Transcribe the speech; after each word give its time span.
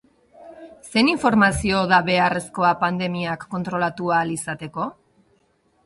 Zein 0.93 1.11
informazio 1.11 1.83
da 1.93 2.01
beharrezkoa 2.09 2.73
pandemiak 2.87 3.47
kontrlatu 3.55 4.13
ahal 4.17 4.37
izateko? 4.39 4.93